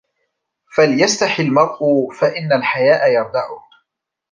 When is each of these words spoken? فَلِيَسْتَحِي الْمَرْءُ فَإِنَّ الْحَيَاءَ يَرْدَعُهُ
فَلِيَسْتَحِي 0.75 1.43
الْمَرْءُ 1.43 2.09
فَإِنَّ 2.11 2.53
الْحَيَاءَ 2.53 3.11
يَرْدَعُهُ 3.11 3.63